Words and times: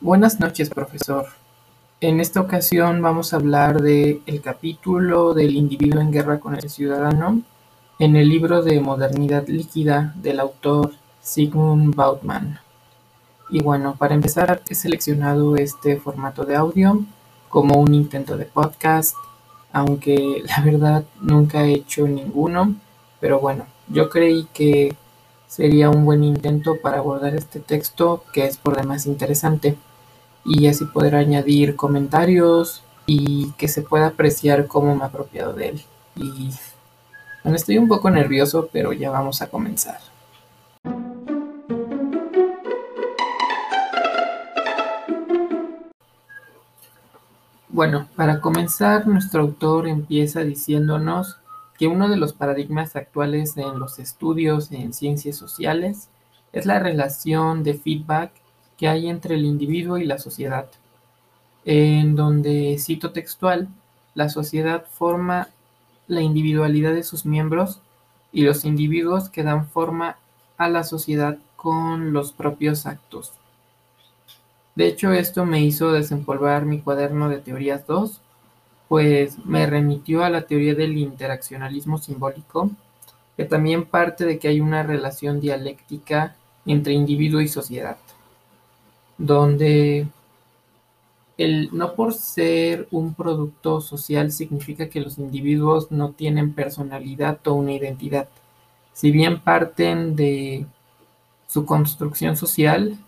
Buenas 0.00 0.38
noches, 0.38 0.70
profesor. 0.70 1.26
En 2.00 2.20
esta 2.20 2.40
ocasión 2.40 3.02
vamos 3.02 3.32
a 3.32 3.36
hablar 3.36 3.82
de 3.82 4.22
el 4.26 4.40
capítulo 4.40 5.34
del 5.34 5.56
individuo 5.56 6.00
en 6.00 6.12
guerra 6.12 6.38
con 6.38 6.54
el 6.54 6.70
ciudadano 6.70 7.42
en 7.98 8.14
el 8.14 8.28
libro 8.28 8.62
de 8.62 8.80
Modernidad 8.80 9.48
líquida 9.48 10.14
del 10.14 10.38
autor 10.38 10.92
Sigmund 11.20 11.96
Baumann. 11.96 12.60
Y 13.50 13.60
bueno, 13.60 13.96
para 13.98 14.14
empezar 14.14 14.62
he 14.68 14.76
seleccionado 14.76 15.56
este 15.56 15.96
formato 15.96 16.44
de 16.44 16.54
audio 16.54 17.04
como 17.48 17.80
un 17.80 17.92
intento 17.92 18.36
de 18.36 18.44
podcast, 18.44 19.16
aunque 19.72 20.44
la 20.46 20.60
verdad 20.62 21.04
nunca 21.20 21.64
he 21.64 21.72
hecho 21.72 22.06
ninguno, 22.06 22.76
pero 23.18 23.40
bueno, 23.40 23.66
yo 23.88 24.10
creí 24.10 24.46
que 24.54 24.94
sería 25.48 25.90
un 25.90 26.04
buen 26.04 26.22
intento 26.22 26.76
para 26.80 26.98
abordar 26.98 27.34
este 27.34 27.58
texto 27.58 28.22
que 28.32 28.46
es 28.46 28.58
por 28.58 28.76
demás 28.76 29.04
interesante 29.06 29.76
y 30.48 30.66
así 30.66 30.86
poder 30.86 31.14
añadir 31.14 31.76
comentarios 31.76 32.82
y 33.04 33.52
que 33.52 33.68
se 33.68 33.82
pueda 33.82 34.06
apreciar 34.06 34.66
cómo 34.66 34.96
me 34.96 35.02
he 35.02 35.06
apropiado 35.06 35.52
de 35.52 35.68
él. 35.68 35.82
Y 36.16 36.50
bueno, 37.44 37.56
estoy 37.56 37.76
un 37.76 37.86
poco 37.86 38.10
nervioso, 38.10 38.70
pero 38.72 38.94
ya 38.94 39.10
vamos 39.10 39.42
a 39.42 39.48
comenzar. 39.48 40.00
Bueno, 47.68 48.08
para 48.16 48.40
comenzar, 48.40 49.06
nuestro 49.06 49.42
autor 49.42 49.86
empieza 49.86 50.40
diciéndonos 50.40 51.36
que 51.78 51.86
uno 51.86 52.08
de 52.08 52.16
los 52.16 52.32
paradigmas 52.32 52.96
actuales 52.96 53.56
en 53.58 53.78
los 53.78 53.98
estudios 53.98 54.72
en 54.72 54.94
ciencias 54.94 55.36
sociales 55.36 56.08
es 56.52 56.64
la 56.64 56.78
relación 56.78 57.62
de 57.62 57.74
feedback 57.74 58.32
que 58.78 58.88
hay 58.88 59.08
entre 59.08 59.34
el 59.34 59.44
individuo 59.44 59.98
y 59.98 60.06
la 60.06 60.18
sociedad, 60.18 60.70
en 61.64 62.14
donde, 62.14 62.78
cito 62.78 63.10
textual, 63.10 63.68
la 64.14 64.28
sociedad 64.28 64.86
forma 64.90 65.48
la 66.06 66.22
individualidad 66.22 66.94
de 66.94 67.02
sus 67.02 67.26
miembros 67.26 67.80
y 68.32 68.42
los 68.42 68.64
individuos 68.64 69.28
que 69.28 69.42
dan 69.42 69.68
forma 69.68 70.16
a 70.56 70.68
la 70.68 70.84
sociedad 70.84 71.38
con 71.56 72.12
los 72.12 72.32
propios 72.32 72.86
actos. 72.86 73.32
De 74.76 74.86
hecho, 74.86 75.12
esto 75.12 75.44
me 75.44 75.60
hizo 75.60 75.90
desempolvar 75.90 76.64
mi 76.64 76.80
cuaderno 76.80 77.28
de 77.28 77.38
teorías 77.38 77.84
2, 77.86 78.20
pues 78.88 79.44
me 79.44 79.66
remitió 79.66 80.22
a 80.22 80.30
la 80.30 80.42
teoría 80.42 80.74
del 80.74 80.96
interaccionalismo 80.96 81.98
simbólico, 81.98 82.70
que 83.36 83.44
también 83.44 83.86
parte 83.86 84.24
de 84.24 84.38
que 84.38 84.48
hay 84.48 84.60
una 84.60 84.84
relación 84.84 85.40
dialéctica 85.40 86.36
entre 86.64 86.92
individuo 86.92 87.40
y 87.40 87.48
sociedad 87.48 87.98
donde 89.18 90.06
el 91.36 91.70
no 91.72 91.94
por 91.94 92.14
ser 92.14 92.88
un 92.90 93.14
producto 93.14 93.80
social 93.80 94.32
significa 94.32 94.88
que 94.88 95.00
los 95.00 95.18
individuos 95.18 95.90
no 95.92 96.10
tienen 96.10 96.52
personalidad 96.52 97.38
o 97.46 97.54
una 97.54 97.72
identidad. 97.72 98.28
Si 98.92 99.12
bien 99.12 99.40
parten 99.40 100.16
de 100.16 100.66
su 101.46 101.64
construcción 101.64 102.36
social, 102.36 102.98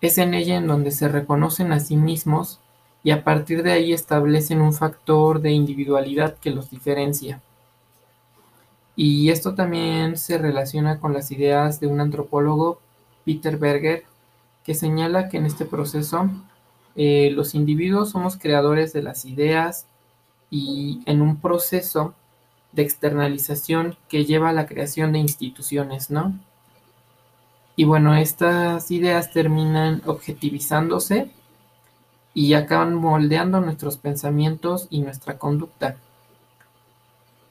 es 0.00 0.18
en 0.18 0.34
ella 0.34 0.56
en 0.56 0.66
donde 0.66 0.90
se 0.90 1.08
reconocen 1.08 1.72
a 1.72 1.80
sí 1.80 1.96
mismos 1.96 2.60
y 3.02 3.12
a 3.12 3.24
partir 3.24 3.62
de 3.62 3.72
ahí 3.72 3.92
establecen 3.92 4.60
un 4.60 4.74
factor 4.74 5.40
de 5.40 5.52
individualidad 5.52 6.36
que 6.36 6.50
los 6.50 6.70
diferencia. 6.70 7.40
Y 8.96 9.30
esto 9.30 9.54
también 9.54 10.18
se 10.18 10.36
relaciona 10.36 11.00
con 11.00 11.14
las 11.14 11.30
ideas 11.30 11.80
de 11.80 11.86
un 11.86 12.00
antropólogo, 12.00 12.80
Peter 13.24 13.56
Berger, 13.56 14.04
que 14.64 14.74
señala 14.74 15.28
que 15.28 15.38
en 15.38 15.46
este 15.46 15.64
proceso 15.64 16.30
eh, 16.96 17.30
los 17.32 17.54
individuos 17.54 18.10
somos 18.10 18.36
creadores 18.36 18.92
de 18.92 19.02
las 19.02 19.24
ideas 19.24 19.86
y 20.50 21.00
en 21.06 21.22
un 21.22 21.40
proceso 21.40 22.14
de 22.72 22.82
externalización 22.82 23.96
que 24.08 24.24
lleva 24.24 24.50
a 24.50 24.52
la 24.52 24.66
creación 24.66 25.12
de 25.12 25.18
instituciones, 25.18 26.10
¿no? 26.10 26.34
Y 27.76 27.84
bueno, 27.84 28.14
estas 28.14 28.90
ideas 28.90 29.32
terminan 29.32 30.02
objetivizándose 30.04 31.30
y 32.34 32.54
acaban 32.54 32.94
moldeando 32.94 33.60
nuestros 33.60 33.96
pensamientos 33.96 34.86
y 34.90 35.00
nuestra 35.00 35.38
conducta. 35.38 35.96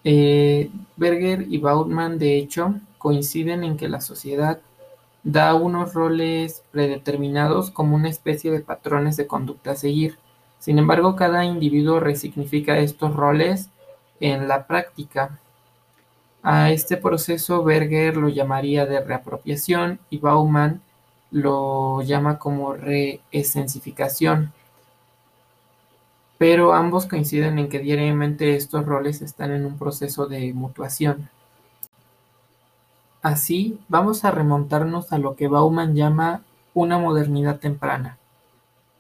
Eh, 0.04 0.70
Berger 0.96 1.48
y 1.50 1.58
Bautman, 1.58 2.20
de 2.20 2.38
hecho, 2.38 2.76
coinciden 2.98 3.64
en 3.64 3.76
que 3.76 3.90
la 3.90 4.02
sociedad 4.02 4.62
da 5.24 5.54
unos 5.56 5.94
roles 5.94 6.64
predeterminados 6.72 7.72
como 7.72 7.96
una 7.96 8.10
especie 8.10 8.52
de 8.52 8.62
patrones 8.62 9.18
de 9.18 9.28
conducta 9.28 9.72
a 9.72 9.76
seguir. 9.76 10.18
Sin 10.60 10.80
embargo, 10.80 11.16
cada 11.16 11.46
individuo 11.46 12.00
resignifica 12.00 12.80
estos 12.80 13.16
roles 13.16 13.70
en 14.20 14.48
la 14.48 14.68
práctica. 14.68 15.40
A 16.42 16.72
este 16.72 16.98
proceso 16.98 17.64
Berger 17.64 18.18
lo 18.18 18.30
llamaría 18.30 18.86
de 18.86 19.02
reapropiación 19.02 20.00
y 20.10 20.20
Bauman 20.20 20.82
lo 21.32 22.02
llama 22.02 22.40
como 22.40 22.74
reesencificación. 22.74 24.54
Pero 26.38 26.74
ambos 26.74 27.06
coinciden 27.06 27.60
en 27.60 27.68
que 27.68 27.80
diariamente 27.80 28.56
estos 28.56 28.86
roles 28.86 29.22
están 29.22 29.52
en 29.52 29.66
un 29.66 29.78
proceso 29.78 30.26
de 30.28 30.54
mutuación. 30.54 31.30
Así, 33.22 33.78
vamos 33.90 34.24
a 34.24 34.32
remontarnos 34.32 35.12
a 35.12 35.18
lo 35.18 35.36
que 35.36 35.50
Bauman 35.50 35.94
llama 35.94 36.44
una 36.74 36.98
modernidad 36.98 37.60
temprana. 37.60 38.18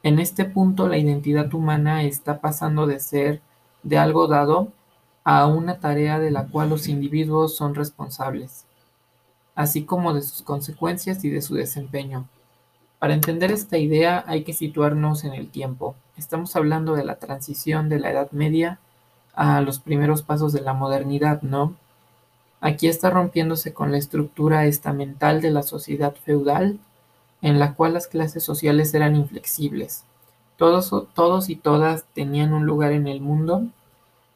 En 0.03 0.19
este 0.19 0.43
punto 0.43 0.89
la 0.89 0.97
identidad 0.97 1.53
humana 1.53 2.03
está 2.03 2.41
pasando 2.41 2.85
de 2.85 2.99
ser 2.99 3.41
de 3.83 3.97
algo 3.97 4.27
dado 4.27 4.73
a 5.23 5.47
una 5.47 5.79
tarea 5.79 6.19
de 6.19 6.31
la 6.31 6.47
cual 6.47 6.69
los 6.69 6.89
individuos 6.89 7.55
son 7.55 7.75
responsables, 7.75 8.65
así 9.55 9.85
como 9.85 10.13
de 10.13 10.21
sus 10.21 10.41
consecuencias 10.41 11.23
y 11.23 11.29
de 11.29 11.41
su 11.41 11.55
desempeño. 11.55 12.27
Para 12.99 13.13
entender 13.13 13.51
esta 13.51 13.77
idea 13.77 14.25
hay 14.27 14.43
que 14.43 14.51
situarnos 14.51 15.23
en 15.23 15.33
el 15.33 15.49
tiempo. 15.49 15.95
Estamos 16.17 16.57
hablando 16.57 16.95
de 16.95 17.05
la 17.05 17.19
transición 17.19 17.87
de 17.87 17.99
la 17.99 18.11
Edad 18.11 18.31
Media 18.31 18.79
a 19.33 19.61
los 19.61 19.79
primeros 19.79 20.23
pasos 20.23 20.51
de 20.51 20.59
la 20.59 20.73
modernidad, 20.73 21.41
¿no? 21.41 21.75
Aquí 22.61 22.87
está 22.87 23.09
rompiéndose 23.09 23.73
con 23.73 23.91
la 23.91 23.97
estructura 23.97 24.65
estamental 24.65 25.41
de 25.41 25.51
la 25.51 25.63
sociedad 25.63 26.13
feudal, 26.15 26.79
en 27.41 27.57
la 27.57 27.73
cual 27.73 27.93
las 27.93 28.07
clases 28.07 28.43
sociales 28.43 28.93
eran 28.93 29.15
inflexibles. 29.15 30.03
Todos, 30.57 30.93
todos 31.13 31.49
y 31.49 31.55
todas 31.55 32.03
tenían 32.13 32.53
un 32.53 32.65
lugar 32.65 32.91
en 32.91 33.07
el 33.07 33.21
mundo, 33.21 33.67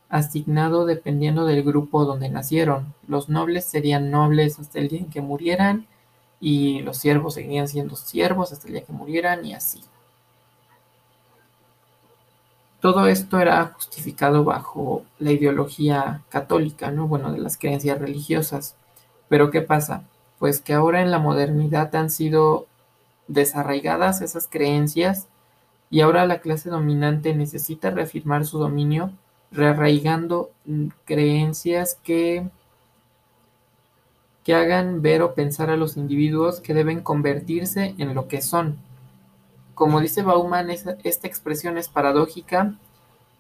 asignado 0.07 0.85
dependiendo 0.85 1.45
del 1.45 1.63
grupo 1.63 2.05
donde 2.05 2.29
nacieron. 2.29 2.93
Los 3.07 3.27
nobles 3.27 3.65
serían 3.65 4.09
nobles 4.09 4.57
hasta 4.57 4.79
el 4.79 4.87
día 4.87 4.99
en 4.99 5.09
que 5.09 5.21
murieran, 5.21 5.87
y 6.39 6.81
los 6.81 6.97
siervos 6.97 7.33
seguirían 7.33 7.67
siendo 7.67 7.95
siervos 7.95 8.53
hasta 8.53 8.67
el 8.67 8.73
día 8.73 8.83
que 8.83 8.93
murieran, 8.93 9.45
y 9.45 9.53
así. 9.53 9.81
Todo 12.83 13.07
esto 13.07 13.39
era 13.39 13.67
justificado 13.67 14.43
bajo 14.43 15.05
la 15.17 15.31
ideología 15.31 16.21
católica, 16.27 16.91
¿no? 16.91 17.07
Bueno, 17.07 17.31
de 17.31 17.37
las 17.37 17.57
creencias 17.57 17.97
religiosas. 17.97 18.75
Pero 19.29 19.51
¿qué 19.51 19.61
pasa? 19.61 20.03
Pues 20.37 20.59
que 20.59 20.73
ahora 20.73 21.01
en 21.01 21.09
la 21.09 21.17
modernidad 21.17 21.95
han 21.95 22.09
sido 22.09 22.67
desarraigadas 23.29 24.21
esas 24.21 24.49
creencias 24.51 25.29
y 25.89 26.01
ahora 26.01 26.25
la 26.25 26.41
clase 26.41 26.69
dominante 26.69 27.33
necesita 27.33 27.89
reafirmar 27.89 28.45
su 28.45 28.59
dominio 28.59 29.13
rearraigando 29.49 30.51
creencias 31.05 31.97
que, 32.03 32.49
que 34.43 34.55
hagan 34.55 35.01
ver 35.01 35.21
o 35.21 35.35
pensar 35.35 35.69
a 35.69 35.77
los 35.77 35.95
individuos 35.95 36.59
que 36.59 36.73
deben 36.73 36.99
convertirse 36.99 37.95
en 37.97 38.13
lo 38.13 38.27
que 38.27 38.41
son, 38.41 38.77
como 39.73 39.99
dice 39.99 40.21
Bauman, 40.21 40.69
esta 40.69 41.27
expresión 41.27 41.77
es 41.77 41.89
paradójica, 41.89 42.75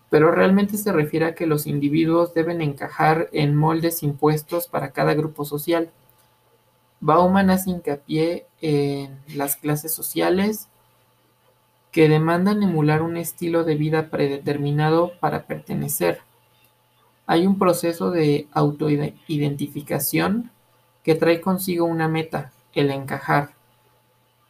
pero 0.09 0.31
realmente 0.31 0.77
se 0.77 0.91
refiere 0.91 1.25
a 1.25 1.35
que 1.35 1.47
los 1.47 1.65
individuos 1.65 2.33
deben 2.33 2.61
encajar 2.61 3.29
en 3.31 3.55
moldes 3.55 4.03
impuestos 4.03 4.67
para 4.67 4.91
cada 4.91 5.13
grupo 5.13 5.45
social. 5.45 5.91
Bauman 6.99 7.49
hace 7.49 7.71
hincapié 7.71 8.45
en 8.61 9.17
las 9.35 9.55
clases 9.55 9.93
sociales 9.93 10.67
que 11.91 12.09
demandan 12.09 12.63
emular 12.63 13.01
un 13.01 13.17
estilo 13.17 13.63
de 13.63 13.75
vida 13.75 14.09
predeterminado 14.09 15.11
para 15.19 15.45
pertenecer. 15.45 16.21
Hay 17.27 17.45
un 17.45 17.59
proceso 17.59 18.11
de 18.11 18.47
autoidentificación 18.51 20.51
que 21.03 21.15
trae 21.15 21.41
consigo 21.41 21.85
una 21.85 22.07
meta, 22.07 22.51
el 22.73 22.89
encajar 22.89 23.51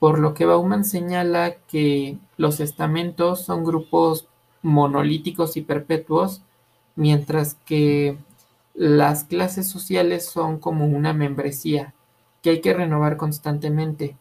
por 0.04 0.20
lo 0.20 0.34
que 0.34 0.46
Bauman 0.46 0.84
señala 0.84 1.56
que 1.56 2.18
los 2.36 2.60
estamentos 2.60 3.46
son 3.46 3.64
grupos 3.64 4.28
monolíticos 4.62 5.56
y 5.56 5.62
perpetuos, 5.62 6.42
mientras 6.98 7.54
que 7.66 8.18
las 8.74 9.24
clases 9.24 9.70
sociales 9.70 10.26
son 10.26 10.60
como 10.60 10.86
una 10.88 11.14
membresía 11.14 11.94
que 12.42 12.50
hay 12.50 12.60
que 12.60 12.74
renovar 12.74 13.16
constantemente. 13.16 14.18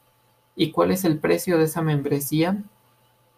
¿Y 0.55 0.71
cuál 0.71 0.93
es 0.93 1.05
el 1.05 1.19
precio 1.19 1.59
de 1.59 1.65
esa 1.65 1.83
membresía? 1.83 2.63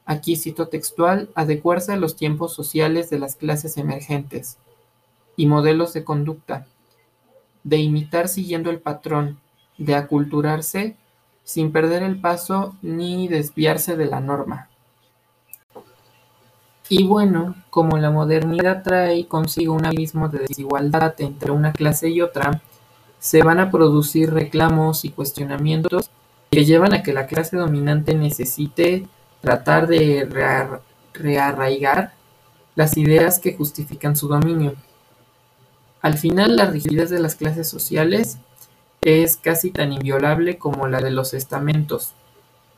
aquí 0.05 0.37
cito 0.37 0.69
textual, 0.69 1.31
adecuarse 1.35 1.95
a 1.95 1.97
los 1.97 2.15
tiempos 2.15 2.53
sociales 2.53 3.09
de 3.09 3.21
las 3.21 3.37
clases 3.37 3.79
emergentes 3.79 4.59
y 5.35 5.47
modelos 5.47 5.95
de 5.95 6.05
conducta, 6.05 6.67
de 7.63 7.79
imitar 7.79 8.29
siguiendo 8.29 8.69
el 8.69 8.81
patrón, 8.81 9.41
de 9.79 9.95
aculturarse 9.95 10.99
sin 11.45 11.71
perder 11.71 12.03
el 12.03 12.21
paso 12.21 12.75
ni 12.83 13.29
desviarse 13.29 13.97
de 13.97 14.07
la 14.07 14.21
norma. 14.21 14.69
Y 16.89 17.07
bueno, 17.07 17.55
como 17.71 17.97
la 17.97 18.11
modernidad 18.11 18.83
trae 18.83 19.27
consigo 19.27 19.75
un 19.75 19.87
abismo 19.87 20.29
de 20.29 20.41
desigualdad 20.41 21.15
entre 21.19 21.51
una 21.51 21.73
clase 21.73 22.11
y 22.11 22.21
otra, 22.21 22.63
se 23.19 23.43
van 23.43 23.59
a 23.59 23.71
producir 23.71 24.33
reclamos 24.35 25.05
y 25.05 25.11
cuestionamientos 25.11 26.11
que 26.51 26.65
llevan 26.65 26.93
a 26.93 27.03
que 27.03 27.15
la 27.15 27.27
clase 27.27 27.57
dominante 27.57 28.15
necesite 28.15 29.07
tratar 29.41 29.87
de 29.87 30.29
rearraigar 31.15 32.13
las 32.75 32.97
ideas 32.97 33.39
que 33.39 33.57
justifican 33.57 34.15
su 34.15 34.29
dominio. 34.29 34.75
Al 36.03 36.19
final, 36.19 36.57
la 36.57 36.67
rigidez 36.67 37.09
de 37.09 37.21
las 37.21 37.35
clases 37.35 37.67
sociales 37.67 38.39
es 39.05 39.37
casi 39.37 39.71
tan 39.71 39.93
inviolable 39.93 40.59
como 40.59 40.89
la 40.89 41.01
de 41.01 41.11
los 41.11 41.35
estamentos, 41.35 42.15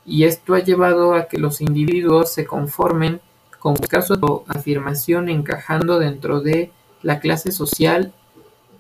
y 0.05 0.25
esto 0.25 0.55
ha 0.55 0.61
llevado 0.61 1.15
a 1.15 1.27
que 1.29 1.39
los 1.39 1.61
individuos 1.61 2.33
se 2.33 2.45
conformen 2.45 3.21
con 3.59 3.75
buscar 3.75 4.03
su 4.03 4.45
afirmación 4.47 5.29
encajando 5.29 5.99
dentro 5.99 6.41
de 6.41 6.71
la 7.03 7.19
clase 7.19 7.51
social 7.51 8.13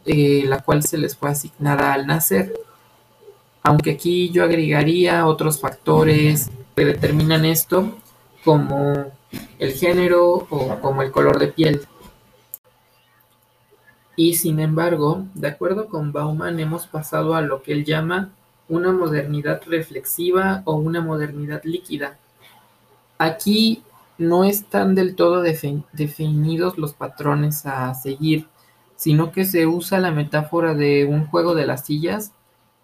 eh, 0.08 0.44
la 0.46 0.60
cual 0.60 0.84
se 0.84 0.98
les 0.98 1.16
fue 1.16 1.30
asignada 1.30 1.92
al 1.92 2.06
nacer. 2.06 2.54
Aunque 3.64 3.90
aquí 3.90 4.30
yo 4.30 4.44
agregaría 4.44 5.26
otros 5.26 5.60
factores 5.60 6.48
que 6.76 6.84
determinan 6.84 7.44
esto, 7.44 7.96
como 8.44 9.06
el 9.58 9.72
género 9.72 10.46
o 10.48 10.78
como 10.80 11.02
el 11.02 11.10
color 11.10 11.40
de 11.40 11.48
piel. 11.48 11.80
Y 14.16 14.34
sin 14.34 14.60
embargo, 14.60 15.26
de 15.34 15.48
acuerdo 15.48 15.88
con 15.88 16.10
Bauman, 16.10 16.58
hemos 16.58 16.86
pasado 16.86 17.34
a 17.34 17.42
lo 17.42 17.62
que 17.62 17.72
él 17.72 17.84
llama 17.84 18.30
una 18.68 18.90
modernidad 18.90 19.60
reflexiva 19.66 20.62
o 20.64 20.74
una 20.74 21.00
modernidad 21.00 21.62
líquida. 21.64 22.18
Aquí 23.18 23.82
no 24.18 24.44
están 24.44 24.94
del 24.94 25.14
todo 25.14 25.42
definidos 25.42 26.78
los 26.78 26.94
patrones 26.94 27.66
a 27.66 27.92
seguir, 27.94 28.46
sino 28.96 29.30
que 29.30 29.44
se 29.44 29.66
usa 29.66 29.98
la 30.00 30.10
metáfora 30.10 30.74
de 30.74 31.04
un 31.04 31.26
juego 31.26 31.54
de 31.54 31.66
las 31.66 31.84
sillas 31.84 32.32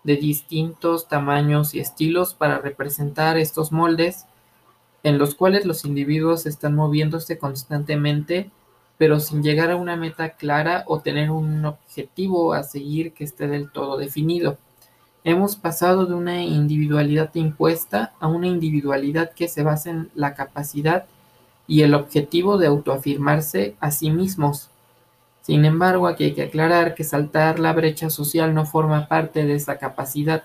de 0.05 0.17
distintos 0.17 1.09
tamaños 1.09 1.75
y 1.75 1.81
estilos 1.81 2.35
para 2.35 2.59
representar 2.59 3.39
estos 3.39 3.73
moldes 3.73 4.27
en 5.05 5.19
los 5.19 5.35
cuales 5.35 5.65
los 5.65 5.85
individuos 5.85 6.47
están 6.47 6.75
moviéndose 6.75 7.39
constantemente, 7.39 8.51
pero 9.03 9.19
sin 9.19 9.43
llegar 9.43 9.73
a 9.73 9.75
una 9.75 9.97
meta 9.97 10.29
clara 10.37 10.85
o 10.87 11.01
tener 11.01 11.33
un 11.33 11.65
objetivo 11.65 12.53
a 12.53 12.63
seguir 12.63 13.13
que 13.13 13.25
esté 13.25 13.49
del 13.49 13.69
todo 13.69 13.97
definido. 13.97 14.59
Hemos 15.25 15.57
pasado 15.57 16.07
de 16.07 16.15
una 16.15 16.45
individualidad 16.45 17.35
impuesta 17.35 18.13
a 18.21 18.29
una 18.29 18.47
individualidad 18.47 19.33
que 19.33 19.49
se 19.49 19.65
basa 19.65 19.91
en 19.91 20.11
la 20.15 20.35
capacidad 20.35 21.07
y 21.67 21.83
el 21.83 21.95
objetivo 21.95 22.59
de 22.59 22.69
autoafirmarse 22.69 23.75
a 23.81 23.91
sí 23.91 24.09
mismos. 24.09 24.71
Sin 25.41 25.65
embargo, 25.65 26.07
aquí 26.07 26.23
hay 26.23 26.35
que 26.35 26.43
aclarar 26.43 26.95
que 26.95 27.03
saltar 27.03 27.59
la 27.59 27.73
brecha 27.73 28.09
social 28.09 28.55
no 28.55 28.67
forma 28.67 29.09
parte 29.09 29.45
de 29.45 29.57
esa 29.57 29.79
capacidad. 29.79 30.45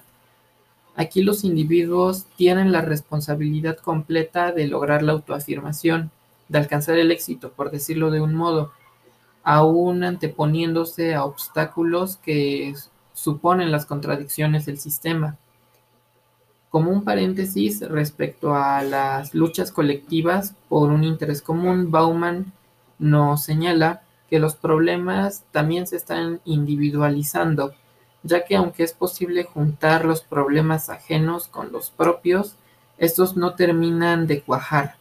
Aquí 0.95 1.21
los 1.21 1.43
individuos 1.43 2.25
tienen 2.37 2.71
la 2.71 2.81
responsabilidad 2.81 3.77
completa 3.77 4.51
de 4.51 4.65
lograr 4.65 5.03
la 5.03 5.11
autoafirmación, 5.11 6.09
de 6.49 6.59
alcanzar 6.59 6.97
el 6.97 7.11
éxito, 7.11 7.51
por 7.51 7.71
decirlo 7.71 8.11
de 8.11 8.21
un 8.21 8.33
modo, 8.33 8.71
aún 9.43 10.03
anteponiéndose 10.03 11.15
a 11.15 11.23
obstáculos 11.25 12.17
que 12.17 12.73
suponen 13.13 13.71
las 13.71 13.85
contradicciones 13.85 14.65
del 14.65 14.77
sistema. 14.77 15.37
Como 16.69 16.91
un 16.91 17.03
paréntesis 17.03 17.81
respecto 17.87 18.55
a 18.55 18.83
las 18.83 19.33
luchas 19.33 19.71
colectivas 19.71 20.53
por 20.67 20.89
un 20.91 21.03
interés 21.03 21.41
común, 21.41 21.91
Bauman 21.91 22.51
nos 22.99 23.43
señala 23.43 24.01
que 24.29 24.39
los 24.39 24.55
problemas 24.55 25.45
también 25.51 25.87
se 25.87 25.95
están 25.95 26.41
individualizando, 26.43 27.73
ya 28.23 28.43
que 28.43 28.57
aunque 28.57 28.83
es 28.83 28.93
posible 28.93 29.45
juntar 29.45 30.05
los 30.05 30.21
problemas 30.21 30.89
ajenos 30.89 31.47
con 31.47 31.71
los 31.71 31.89
propios, 31.89 32.55
estos 32.97 33.37
no 33.37 33.55
terminan 33.55 34.27
de 34.27 34.41
cuajar, 34.41 34.97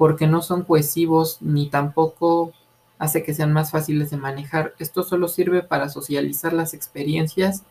porque 0.00 0.26
no 0.26 0.40
son 0.40 0.62
cohesivos 0.62 1.36
ni 1.42 1.68
tampoco 1.68 2.54
hace 2.98 3.22
que 3.22 3.34
sean 3.34 3.52
más 3.52 3.70
fáciles 3.70 4.08
de 4.08 4.16
manejar. 4.16 4.72
Esto 4.78 5.02
solo 5.02 5.28
sirve 5.28 5.62
para 5.62 5.90
socializar 5.90 6.54
las 6.54 6.72
experiencias 6.72 7.64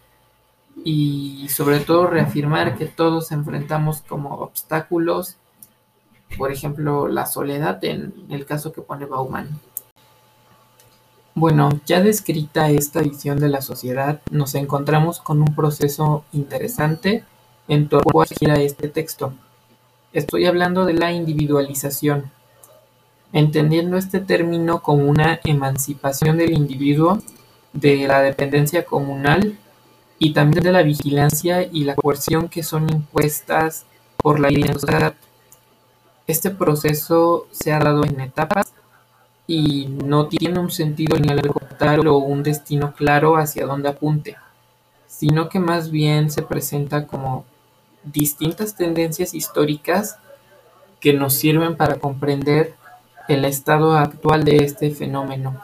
y 0.84 1.48
sobre 1.50 1.80
todo 1.80 2.06
reafirmar 2.06 2.78
que 2.78 2.86
todos 2.86 3.32
enfrentamos 3.32 4.04
como 4.04 4.36
obstáculos, 4.36 5.38
por 6.38 6.52
ejemplo, 6.52 7.08
la 7.08 7.26
soledad 7.26 7.84
en 7.84 8.14
el 8.30 8.46
caso 8.46 8.74
que 8.74 8.84
pone 8.84 9.08
Bauman. 9.08 9.60
Bueno, 11.34 11.70
ya 11.88 12.00
descrita 12.00 12.70
esta 12.70 13.02
visión 13.02 13.40
de 13.40 13.50
la 13.50 13.64
sociedad, 13.64 14.22
nos 14.30 14.54
encontramos 14.54 15.20
con 15.20 15.42
un 15.42 15.56
proceso 15.56 16.26
interesante 16.32 17.24
en 17.68 17.90
todo 17.90 18.04
cual 18.04 18.28
gira 18.28 18.62
este 18.62 18.88
texto. 18.88 19.34
Estoy 20.12 20.48
hablando 20.48 20.86
de 20.86 20.94
la 20.94 21.12
individualización, 21.12 22.32
entendiendo 23.32 23.96
este 23.96 24.20
término 24.20 24.82
como 24.82 25.08
una 25.08 25.40
emancipación 25.44 26.40
del 26.40 26.54
individuo 26.54 27.20
de 27.74 28.08
la 28.08 28.22
dependencia 28.22 28.86
comunal 28.86 29.60
y 30.18 30.34
también 30.34 30.64
de 30.64 30.72
la 30.72 30.82
vigilancia 30.82 31.62
y 31.62 31.84
la 31.84 31.94
coerción 31.94 32.50
que 32.50 32.64
son 32.64 32.90
impuestas 32.92 33.86
por 34.18 34.40
la 34.40 34.52
identidad. 34.52 35.14
Este 36.26 36.50
proceso 36.50 37.46
se 37.52 37.72
ha 37.72 37.78
dado 37.78 38.04
en 38.04 38.20
etapas 38.20 38.74
y 39.46 39.86
no 39.86 40.28
tiene 40.28 40.58
un 40.58 40.72
sentido 40.72 41.20
ni 41.20 41.30
algo 41.30 41.62
tal 41.78 42.08
o 42.08 42.18
un 42.18 42.42
destino 42.42 42.96
claro 42.96 43.38
hacia 43.38 43.68
dónde 43.68 43.90
apunte, 43.90 44.38
sino 45.06 45.50
que 45.50 45.60
más 45.60 45.92
bien 45.92 46.32
se 46.32 46.42
presenta 46.42 47.06
como 47.06 47.46
distintas 48.12 48.76
tendencias 48.76 49.34
históricas 49.34 50.18
que 51.00 51.14
nos 51.14 51.34
sirven 51.34 51.78
para 51.78 51.96
comprender 51.96 52.76
el 53.28 53.46
estado 53.46 53.94
actual 53.94 54.44
de 54.44 54.58
este 54.58 54.92
fenómeno. 54.92 55.62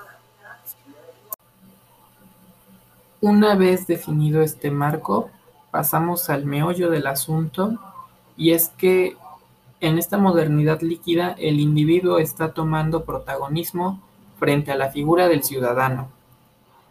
Una 3.21 3.55
vez 3.55 3.87
definido 3.87 4.41
este 4.41 4.69
marco, 4.69 5.29
pasamos 5.71 6.29
al 6.29 6.45
meollo 6.45 6.89
del 6.89 7.07
asunto 7.07 7.79
y 8.37 8.51
es 8.51 8.69
que 8.69 9.17
en 9.81 9.97
esta 9.97 10.17
modernidad 10.17 10.81
líquida 10.81 11.35
el 11.37 11.59
individuo 11.59 12.19
está 12.19 12.53
tomando 12.53 13.03
protagonismo 13.03 14.01
frente 14.39 14.71
a 14.71 14.77
la 14.77 14.89
figura 14.89 15.27
del 15.27 15.43
ciudadano. 15.43 16.09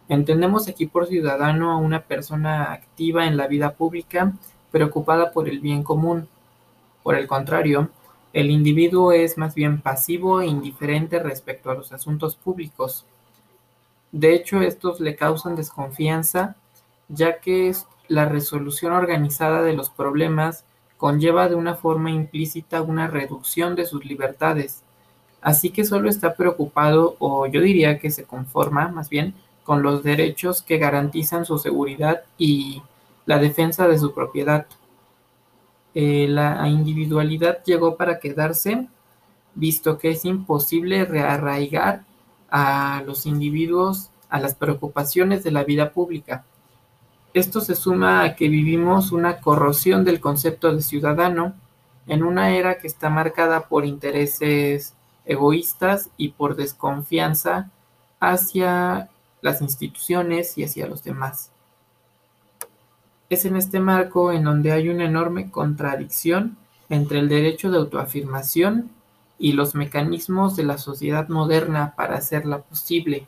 Entendemos 0.07 0.67
aquí 0.67 0.85
por 0.85 1.07
ciudadano 1.07 1.71
a 1.71 1.77
una 1.77 2.01
persona 2.01 2.73
activa 2.73 3.25
en 3.25 3.37
la 3.37 3.47
vida 3.47 3.73
pública, 3.73 4.33
preocupada 4.75 5.31
por 5.31 5.47
el 5.47 5.61
bien 5.61 5.83
común. 5.83 6.27
Por 7.01 7.15
el 7.15 7.27
contrario, 7.27 7.91
el 8.33 8.51
individuo 8.51 9.13
es 9.13 9.37
más 9.37 9.55
bien 9.55 9.79
pasivo 9.79 10.41
e 10.41 10.47
indiferente 10.47 11.17
respecto 11.19 11.71
a 11.71 11.75
los 11.75 11.93
asuntos 11.93 12.35
públicos. 12.35 13.05
De 14.11 14.33
hecho, 14.35 14.59
estos 14.59 14.99
le 14.99 15.15
causan 15.15 15.55
desconfianza, 15.55 16.57
ya 17.07 17.39
que 17.39 17.73
la 18.09 18.25
resolución 18.25 18.91
organizada 18.91 19.61
de 19.61 19.71
los 19.71 19.89
problemas 19.89 20.65
conlleva 20.97 21.47
de 21.47 21.55
una 21.55 21.75
forma 21.75 22.11
implícita 22.11 22.81
una 22.81 23.07
reducción 23.07 23.75
de 23.75 23.85
sus 23.85 24.03
libertades. 24.03 24.83
Así 25.39 25.69
que 25.69 25.85
solo 25.85 26.09
está 26.09 26.35
preocupado, 26.35 27.15
o 27.19 27.47
yo 27.47 27.61
diría 27.61 27.97
que 27.97 28.11
se 28.11 28.25
conforma 28.25 28.89
más 28.89 29.07
bien, 29.07 29.35
con 29.63 29.83
los 29.83 30.03
derechos 30.03 30.61
que 30.61 30.79
garantizan 30.79 31.45
su 31.45 31.59
seguridad 31.59 32.23
y 32.37 32.81
la 33.25 33.39
defensa 33.39 33.87
de 33.87 33.99
su 33.99 34.13
propiedad. 34.13 34.67
Eh, 35.93 36.27
la 36.27 36.67
individualidad 36.67 37.63
llegó 37.63 37.95
para 37.95 38.19
quedarse, 38.19 38.87
visto 39.53 39.97
que 39.97 40.11
es 40.11 40.25
imposible 40.25 41.05
rearraigar 41.05 42.03
a 42.49 43.03
los 43.05 43.25
individuos 43.25 44.09
a 44.29 44.39
las 44.39 44.55
preocupaciones 44.55 45.43
de 45.43 45.51
la 45.51 45.63
vida 45.63 45.91
pública. 45.91 46.45
Esto 47.33 47.61
se 47.61 47.75
suma 47.75 48.23
a 48.23 48.35
que 48.35 48.47
vivimos 48.47 49.11
una 49.11 49.39
corrosión 49.39 50.03
del 50.05 50.19
concepto 50.19 50.73
de 50.73 50.81
ciudadano 50.81 51.53
en 52.07 52.23
una 52.23 52.55
era 52.55 52.77
que 52.77 52.87
está 52.87 53.09
marcada 53.09 53.67
por 53.67 53.85
intereses 53.85 54.95
egoístas 55.25 56.09
y 56.17 56.29
por 56.29 56.55
desconfianza 56.55 57.71
hacia 58.19 59.09
las 59.41 59.61
instituciones 59.61 60.57
y 60.57 60.63
hacia 60.63 60.87
los 60.87 61.03
demás. 61.03 61.51
Es 63.29 63.45
en 63.45 63.55
este 63.55 63.79
marco 63.79 64.31
en 64.31 64.43
donde 64.43 64.71
hay 64.71 64.89
una 64.89 65.05
enorme 65.05 65.49
contradicción 65.49 66.57
entre 66.89 67.19
el 67.19 67.29
derecho 67.29 67.71
de 67.71 67.77
autoafirmación 67.77 68.91
y 69.39 69.53
los 69.53 69.75
mecanismos 69.75 70.55
de 70.55 70.63
la 70.63 70.77
sociedad 70.77 71.27
moderna 71.29 71.93
para 71.95 72.15
hacerla 72.15 72.59
posible. 72.59 73.27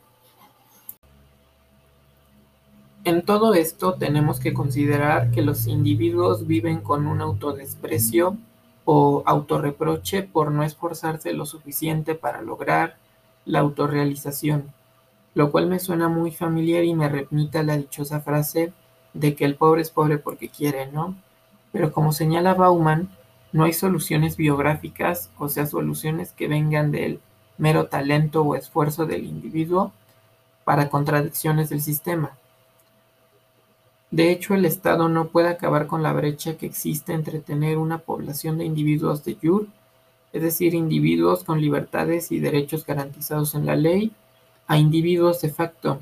En 3.03 3.23
todo 3.23 3.53
esto 3.53 3.93
tenemos 3.93 4.39
que 4.39 4.53
considerar 4.53 5.31
que 5.31 5.41
los 5.41 5.65
individuos 5.65 6.45
viven 6.45 6.81
con 6.81 7.07
un 7.07 7.21
autodesprecio 7.21 8.37
o 8.85 9.23
autorreproche 9.25 10.23
por 10.23 10.51
no 10.51 10.63
esforzarse 10.63 11.33
lo 11.33 11.45
suficiente 11.45 12.15
para 12.15 12.41
lograr 12.41 12.97
la 13.45 13.59
autorrealización, 13.59 14.71
lo 15.33 15.51
cual 15.51 15.67
me 15.67 15.79
suena 15.79 16.09
muy 16.09 16.31
familiar 16.31 16.83
y 16.83 16.93
me 16.93 17.09
remite 17.09 17.57
a 17.57 17.63
la 17.63 17.77
dichosa 17.77 18.19
frase 18.19 18.73
de 19.13 19.35
que 19.35 19.45
el 19.45 19.55
pobre 19.55 19.81
es 19.81 19.89
pobre 19.89 20.17
porque 20.17 20.49
quiere, 20.49 20.91
¿no? 20.91 21.15
Pero 21.71 21.91
como 21.91 22.13
señala 22.13 22.53
Bauman, 22.53 23.09
no 23.51 23.63
hay 23.63 23.73
soluciones 23.73 24.37
biográficas, 24.37 25.31
o 25.37 25.49
sea, 25.49 25.65
soluciones 25.65 26.31
que 26.33 26.47
vengan 26.47 26.91
del 26.91 27.19
mero 27.57 27.87
talento 27.87 28.43
o 28.43 28.55
esfuerzo 28.55 29.05
del 29.05 29.25
individuo 29.25 29.91
para 30.63 30.89
contradicciones 30.89 31.69
del 31.69 31.81
sistema. 31.81 32.37
De 34.11 34.31
hecho, 34.31 34.53
el 34.53 34.65
Estado 34.65 35.09
no 35.09 35.27
puede 35.27 35.49
acabar 35.49 35.87
con 35.87 36.01
la 36.01 36.13
brecha 36.13 36.57
que 36.57 36.65
existe 36.65 37.13
entre 37.13 37.39
tener 37.39 37.77
una 37.77 37.99
población 37.99 38.57
de 38.57 38.65
individuos 38.65 39.23
de 39.25 39.35
jure, 39.41 39.67
es 40.33 40.41
decir, 40.41 40.73
individuos 40.73 41.43
con 41.43 41.59
libertades 41.59 42.31
y 42.31 42.39
derechos 42.39 42.85
garantizados 42.85 43.55
en 43.55 43.65
la 43.65 43.75
ley, 43.75 44.11
a 44.67 44.77
individuos 44.77 45.41
de 45.41 45.49
facto, 45.49 45.99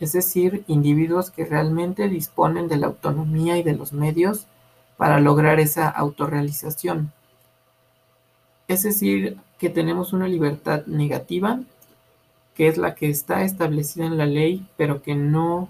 es 0.00 0.12
decir, 0.12 0.64
individuos 0.66 1.30
que 1.30 1.44
realmente 1.44 2.08
disponen 2.08 2.68
de 2.68 2.76
la 2.76 2.88
autonomía 2.88 3.56
y 3.58 3.62
de 3.62 3.74
los 3.74 3.92
medios 3.92 4.46
para 4.96 5.20
lograr 5.20 5.60
esa 5.60 5.88
autorrealización. 5.88 7.12
Es 8.68 8.82
decir, 8.82 9.38
que 9.58 9.70
tenemos 9.70 10.12
una 10.12 10.28
libertad 10.28 10.86
negativa, 10.86 11.60
que 12.54 12.68
es 12.68 12.78
la 12.78 12.94
que 12.94 13.10
está 13.10 13.42
establecida 13.42 14.06
en 14.06 14.18
la 14.18 14.26
ley, 14.26 14.66
pero 14.76 15.02
que 15.02 15.14
no 15.14 15.68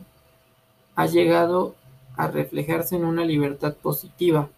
ha 0.94 1.06
llegado 1.06 1.74
a 2.16 2.28
reflejarse 2.28 2.96
en 2.96 3.04
una 3.04 3.24
libertad 3.24 3.74
positiva, 3.74 4.48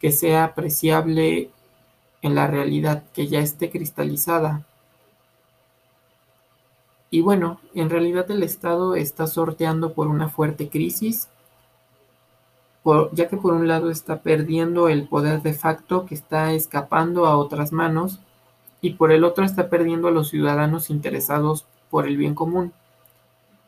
que 0.00 0.12
sea 0.12 0.44
apreciable 0.44 1.50
en 2.20 2.34
la 2.34 2.46
realidad, 2.46 3.04
que 3.14 3.28
ya 3.28 3.40
esté 3.40 3.70
cristalizada. 3.70 4.64
Y 7.12 7.20
bueno, 7.20 7.60
en 7.74 7.90
realidad 7.90 8.30
el 8.30 8.42
Estado 8.42 8.94
está 8.96 9.26
sorteando 9.26 9.92
por 9.92 10.06
una 10.06 10.30
fuerte 10.30 10.70
crisis, 10.70 11.28
ya 13.12 13.28
que 13.28 13.36
por 13.36 13.52
un 13.52 13.68
lado 13.68 13.90
está 13.90 14.22
perdiendo 14.22 14.88
el 14.88 15.06
poder 15.06 15.42
de 15.42 15.52
facto 15.52 16.06
que 16.06 16.14
está 16.14 16.54
escapando 16.54 17.26
a 17.26 17.36
otras 17.36 17.70
manos 17.70 18.18
y 18.80 18.94
por 18.94 19.12
el 19.12 19.24
otro 19.24 19.44
está 19.44 19.68
perdiendo 19.68 20.08
a 20.08 20.10
los 20.10 20.30
ciudadanos 20.30 20.88
interesados 20.88 21.66
por 21.90 22.08
el 22.08 22.16
bien 22.16 22.34
común. 22.34 22.72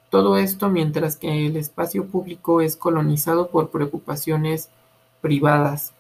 Todo 0.09 0.39
esto 0.39 0.71
mientras 0.71 1.17
que 1.17 1.47
el 1.47 1.59
espacio 1.59 2.07
público 2.07 2.63
es 2.63 2.77
colonizado 2.77 3.49
por 3.49 3.69
preocupaciones 3.69 4.71
privadas. 5.21 5.93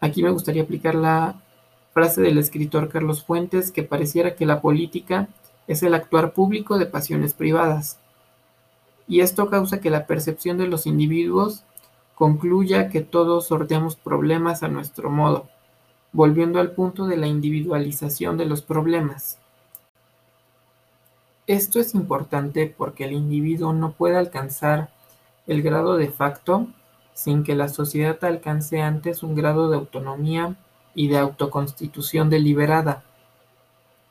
Aquí 0.00 0.22
me 0.22 0.30
gustaría 0.30 0.62
aplicar 0.62 0.94
la 0.94 1.42
frase 1.92 2.22
del 2.22 2.38
escritor 2.38 2.88
Carlos 2.88 3.22
Fuentes 3.22 3.70
que 3.70 3.82
pareciera 3.82 4.34
que 4.34 4.46
la 4.46 4.62
política 4.62 5.28
es 5.66 5.82
el 5.82 5.94
actuar 5.94 6.32
público 6.32 6.78
de 6.78 6.86
pasiones 6.86 7.34
privadas. 7.34 7.98
Y 9.06 9.20
esto 9.20 9.50
causa 9.50 9.80
que 9.80 9.90
la 9.90 10.06
percepción 10.06 10.58
de 10.58 10.66
los 10.66 10.86
individuos 10.86 11.64
concluya 12.14 12.88
que 12.88 13.00
todos 13.00 13.46
sorteamos 13.48 13.96
problemas 13.96 14.62
a 14.62 14.68
nuestro 14.68 15.10
modo, 15.10 15.48
volviendo 16.12 16.60
al 16.60 16.72
punto 16.72 17.06
de 17.06 17.16
la 17.16 17.26
individualización 17.26 18.36
de 18.36 18.46
los 18.46 18.62
problemas. 18.62 19.38
Esto 21.46 21.78
es 21.78 21.94
importante 21.94 22.72
porque 22.74 23.04
el 23.04 23.12
individuo 23.12 23.72
no 23.72 23.92
puede 23.92 24.16
alcanzar 24.16 24.90
el 25.46 25.60
grado 25.60 25.96
de 25.96 26.10
facto 26.10 26.68
sin 27.12 27.44
que 27.44 27.54
la 27.54 27.68
sociedad 27.68 28.22
alcance 28.24 28.80
antes 28.80 29.22
un 29.22 29.34
grado 29.34 29.68
de 29.68 29.76
autonomía 29.76 30.56
y 30.94 31.08
de 31.08 31.18
autoconstitución 31.18 32.30
deliberada. 32.30 33.04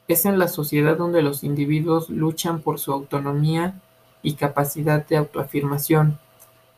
Es 0.08 0.26
en 0.26 0.38
la 0.38 0.48
sociedad 0.48 0.98
donde 0.98 1.22
los 1.22 1.44
individuos 1.44 2.10
luchan 2.10 2.60
por 2.60 2.80
su 2.80 2.92
autonomía 2.92 3.80
y 4.22 4.34
capacidad 4.34 5.06
de 5.06 5.18
autoafirmación, 5.18 6.20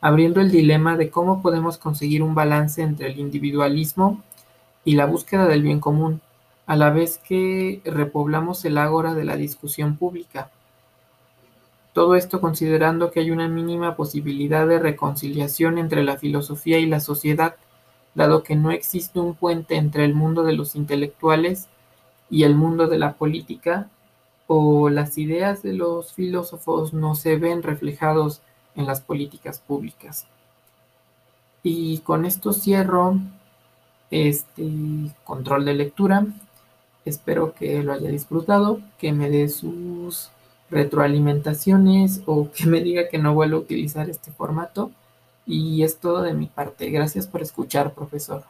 abriendo 0.00 0.40
el 0.40 0.50
dilema 0.50 0.96
de 0.96 1.10
cómo 1.10 1.42
podemos 1.42 1.78
conseguir 1.78 2.22
un 2.22 2.34
balance 2.34 2.82
entre 2.82 3.08
el 3.08 3.18
individualismo 3.18 4.22
y 4.84 4.94
la 4.94 5.06
búsqueda 5.06 5.46
del 5.46 5.62
bien 5.62 5.80
común 5.80 6.20
a 6.66 6.76
la 6.76 6.90
vez 6.90 7.18
que 7.18 7.80
repoblamos 7.84 8.64
el 8.64 8.78
ágora 8.78 9.14
de 9.14 9.24
la 9.24 9.36
discusión 9.36 9.96
pública. 9.96 10.50
Todo 11.92 12.14
esto 12.14 12.40
considerando 12.40 13.10
que 13.10 13.20
hay 13.20 13.30
una 13.30 13.48
mínima 13.48 13.96
posibilidad 13.96 14.66
de 14.66 14.78
reconciliación 14.78 15.78
entre 15.78 16.04
la 16.04 16.18
filosofía 16.18 16.78
y 16.78 16.86
la 16.86 17.00
sociedad, 17.00 17.56
dado 18.14 18.42
que 18.42 18.56
no 18.56 18.70
existe 18.70 19.18
un 19.18 19.34
puente 19.34 19.76
entre 19.76 20.04
el 20.04 20.14
mundo 20.14 20.42
de 20.42 20.52
los 20.52 20.74
intelectuales 20.74 21.68
y 22.30 22.44
el 22.44 22.54
mundo 22.54 22.86
de 22.86 22.98
la 22.98 23.14
política, 23.14 23.88
o 24.46 24.90
las 24.90 25.18
ideas 25.18 25.62
de 25.62 25.72
los 25.72 26.12
filósofos 26.12 26.92
no 26.94 27.14
se 27.14 27.36
ven 27.36 27.62
reflejados 27.62 28.42
en 28.76 28.86
las 28.86 29.00
políticas 29.00 29.58
públicas. 29.58 30.26
Y 31.62 31.98
con 31.98 32.24
esto 32.24 32.52
cierro 32.52 33.18
este 34.10 34.70
control 35.24 35.64
de 35.64 35.74
lectura. 35.74 36.26
Espero 37.04 37.54
que 37.54 37.82
lo 37.82 37.92
haya 37.92 38.08
disfrutado, 38.08 38.80
que 38.98 39.12
me 39.12 39.30
dé 39.30 39.48
sus 39.48 40.30
retroalimentaciones 40.70 42.22
o 42.26 42.50
que 42.54 42.66
me 42.66 42.80
diga 42.80 43.08
que 43.08 43.18
no 43.18 43.34
vuelvo 43.34 43.56
a 43.58 43.60
utilizar 43.60 44.08
este 44.10 44.30
formato. 44.30 44.90
Y 45.46 45.82
es 45.82 45.98
todo 45.98 46.22
de 46.22 46.34
mi 46.34 46.46
parte. 46.46 46.90
Gracias 46.90 47.26
por 47.26 47.42
escuchar, 47.42 47.94
profesor. 47.94 48.44